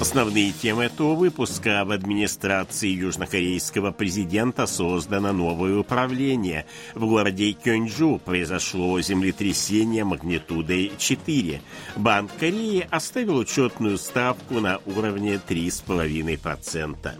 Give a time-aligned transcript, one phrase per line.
[0.00, 1.84] Основные темы этого выпуска.
[1.84, 6.64] В администрации южнокорейского президента создано новое управление.
[6.94, 11.60] В городе Кёнджу произошло землетрясение магнитудой 4.
[11.96, 17.10] Банк Кореи оставил учетную ставку на уровне 3,5%.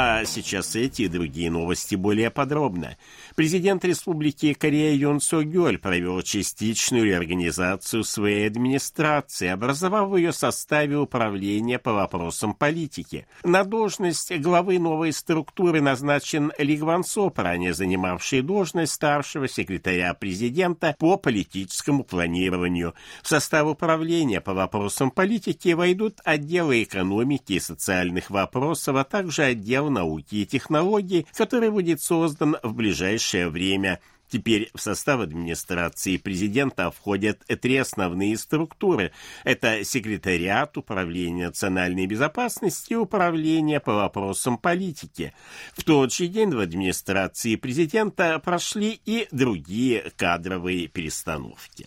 [0.00, 2.96] А сейчас эти и другие новости более подробно.
[3.34, 10.96] Президент Республики Корея Юн Со Гёль провел частичную реорганизацию своей администрации, образовав в ее составе
[10.96, 13.26] управление по вопросам политики.
[13.42, 20.94] На должность главы новой структуры назначен Ли Гван Соп, ранее занимавший должность старшего секретаря президента
[20.96, 22.94] по политическому планированию.
[23.24, 29.42] В состав управления по вопросам политики войдут отделы экономики и социальных вопросов, а также
[29.88, 34.00] науки и технологий, который будет создан в ближайшее время.
[34.30, 39.12] Теперь в состав администрации президента входят три основные структуры.
[39.44, 45.32] Это секретариат, управление национальной безопасности и управление по вопросам политики.
[45.72, 51.86] В тот же день в администрации президента прошли и другие кадровые перестановки.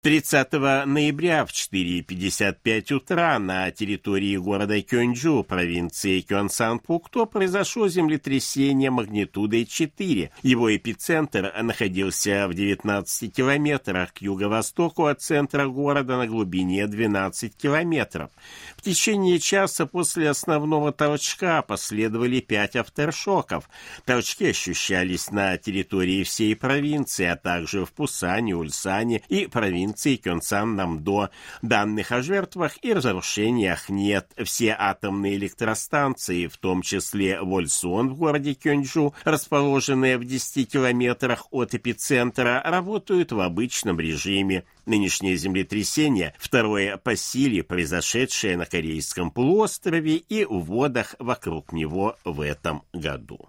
[0.00, 0.52] 30
[0.86, 10.30] ноября в 4.55 утра на территории города Кёнджу, провинции Кёнсан-Пукто, произошло землетрясение магнитудой 4.
[10.44, 18.30] Его эпицентр находился в 19 километрах к юго-востоку от центра города на глубине 12 километров.
[18.76, 23.68] В течение часа после основного толчка последовали пять авторшоков.
[24.04, 31.30] Толчки ощущались на территории всей провинции, а также в Пусане, Ульсане и провинции провинции Кёнсан-Намдо.
[31.62, 34.30] Данных о жертвах и разрушениях нет.
[34.44, 41.74] Все атомные электростанции, в том числе Вольсон в городе Кёнджу, расположенные в 10 километрах от
[41.74, 44.64] эпицентра, работают в обычном режиме.
[44.86, 52.40] Нынешнее землетрясение– второе по силе, произошедшее на Корейском полуострове и в водах вокруг него в
[52.40, 53.48] этом году.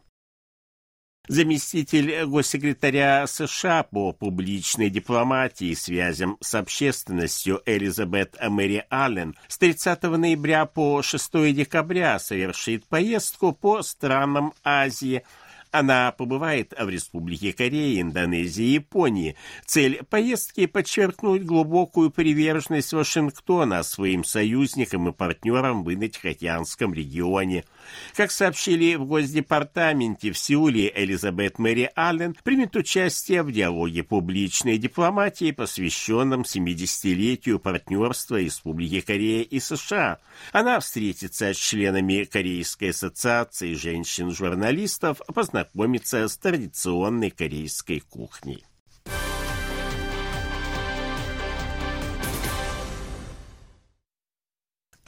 [1.29, 10.01] Заместитель госсекретаря США по публичной дипломатии и связям с общественностью Элизабет Мэри Аллен с 30
[10.01, 15.21] ноября по 6 декабря совершит поездку по странам Азии–
[15.71, 19.35] она побывает в Республике Корея, Индонезии и Японии.
[19.65, 27.65] Цель поездки– подчеркнуть глубокую приверженность Вашингтона своим союзникам и партнерам в Индо-Тихоокеанском регионе.
[28.15, 35.51] Как сообщили в Госдепартаменте в Сеуле, Элизабет Мэри Аллен примет участие в диалоге публичной дипломатии,
[35.51, 40.19] посвященном 70-летию партнерства Республики Корея и США.
[40.51, 48.63] Она встретится с членами Корейской ассоциации женщин-журналистов, познакомится с традиционной корейской кухней.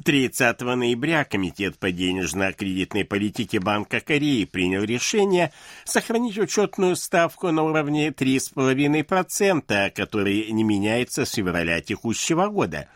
[0.03, 5.51] 30 ноября Комитет по денежно-кредитной политике Банка Кореи принял решение
[5.83, 12.87] сохранить учетную ставку на уровне 3,5%, который не меняется с февраля текущего года.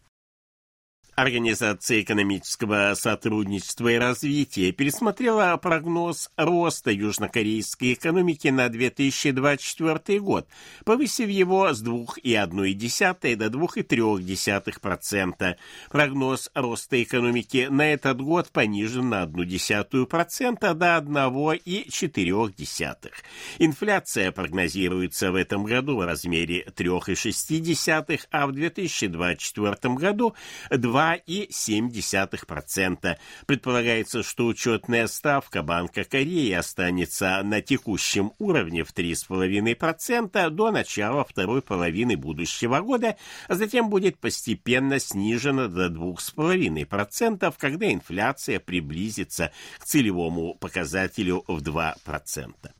[1.20, 10.48] Организация экономического сотрудничества и развития пересмотрела прогноз роста южнокорейской экономики на 2024 год,
[10.86, 15.56] повысив его с 2,1 до 2,3%.
[15.90, 23.10] Прогноз роста экономики на этот год понижен на 0,1% до 1,4%.
[23.58, 30.34] Инфляция прогнозируется в этом году в размере 3,6%, а в 2024 году
[30.70, 33.16] 2 2,7%.
[33.46, 41.62] Предполагается, что учетная ставка Банка Кореи останется на текущем уровне в 3,5% до начала второй
[41.62, 43.16] половины будущего года,
[43.48, 52.70] а затем будет постепенно снижена до 2,5%, когда инфляция приблизится к целевому показателю в 2%.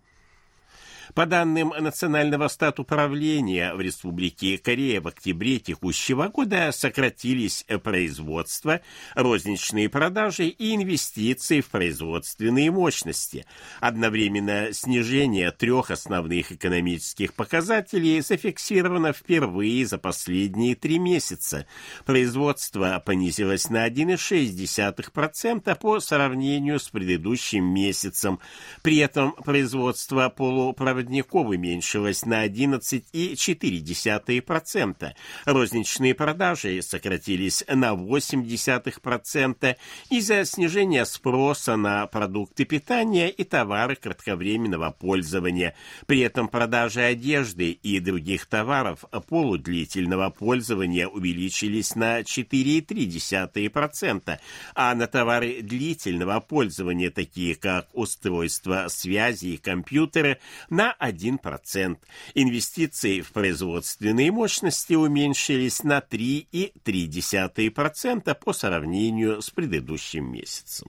[1.15, 8.81] По данным Национального статуправления в Республике Корея в октябре текущего года сократились производство,
[9.15, 13.45] розничные продажи и инвестиции в производственные мощности.
[13.81, 21.67] Одновременно снижение трех основных экономических показателей зафиксировано впервые за последние три месяца.
[22.05, 28.39] Производство понизилось на 1,6% по сравнению с предыдущим месяцем.
[28.83, 35.13] При этом производство полупроводников проводников уменьшилась на 11,4%.
[35.47, 39.77] Розничные продажи сократились на 0,8%
[40.11, 45.75] из-за снижения спроса на продукты питания и товары кратковременного пользования.
[46.07, 54.39] При этом продажи одежды и других товаров полудлительного пользования увеличились на 4,3%,
[54.75, 60.39] а на товары длительного пользования, такие как устройства связи и компьютеры,
[60.69, 61.99] на 1%.
[62.35, 70.89] Инвестиции в производственные мощности уменьшились на 3,3% по сравнению с предыдущим месяцем.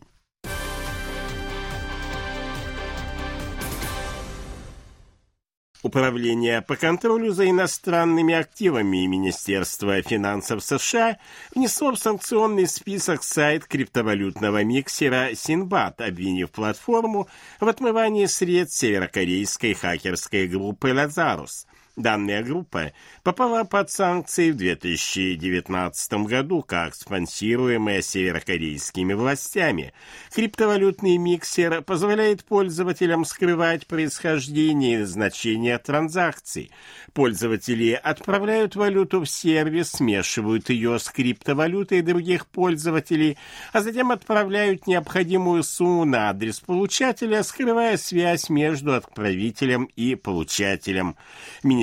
[5.84, 11.18] Управление по контролю за иностранными активами Министерства финансов США
[11.56, 17.28] внесло в санкционный список сайт криптовалютного миксера Синбад, обвинив платформу
[17.60, 21.66] в отмывании средств северокорейской хакерской группы «Лазарус».
[21.98, 29.92] Данная группа попала под санкции в 2019 году как спонсируемая северокорейскими властями.
[30.34, 36.72] Криптовалютный миксер позволяет пользователям скрывать происхождение и значение транзакций.
[37.14, 43.38] Пользователи отправляют валюту в сервис, смешивают ее с криптовалютой других пользователей,
[43.74, 51.18] а затем отправляют необходимую сумму на адрес получателя, скрывая связь между отправителем и получателем.
[51.64, 51.82] Министерство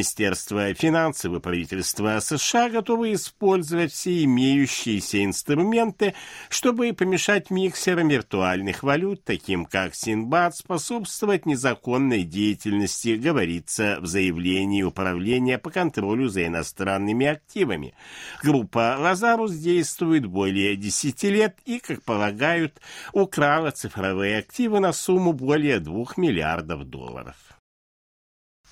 [0.75, 6.15] финансов и правительство США готовы использовать все имеющиеся инструменты,
[6.49, 15.59] чтобы помешать миксерам виртуальных валют, таким как Синбад, способствовать незаконной деятельности, говорится в заявлении Управления
[15.59, 17.95] по контролю за иностранными активами.
[18.43, 22.81] Группа «Лазарус» действует более 10 лет и, как полагают,
[23.13, 27.37] украла цифровые активы на сумму более 2 миллиардов долларов.